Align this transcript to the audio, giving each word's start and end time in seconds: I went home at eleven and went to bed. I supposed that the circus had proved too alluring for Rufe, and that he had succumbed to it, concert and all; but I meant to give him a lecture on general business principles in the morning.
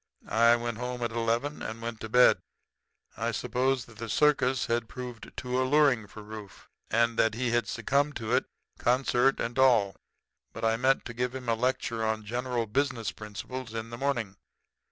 I 0.27 0.55
went 0.55 0.79
home 0.79 1.03
at 1.03 1.11
eleven 1.11 1.61
and 1.61 1.79
went 1.79 1.99
to 1.99 2.09
bed. 2.09 2.39
I 3.17 3.29
supposed 3.29 3.85
that 3.85 3.97
the 3.99 4.09
circus 4.09 4.65
had 4.65 4.89
proved 4.89 5.31
too 5.37 5.61
alluring 5.61 6.07
for 6.07 6.23
Rufe, 6.23 6.67
and 6.89 7.19
that 7.19 7.35
he 7.35 7.51
had 7.51 7.67
succumbed 7.67 8.15
to 8.15 8.33
it, 8.33 8.45
concert 8.79 9.39
and 9.39 9.59
all; 9.59 9.95
but 10.53 10.65
I 10.65 10.75
meant 10.75 11.05
to 11.05 11.13
give 11.13 11.35
him 11.35 11.47
a 11.47 11.53
lecture 11.53 12.03
on 12.03 12.25
general 12.25 12.65
business 12.65 13.11
principles 13.11 13.75
in 13.75 13.91
the 13.91 13.95
morning. 13.99 14.37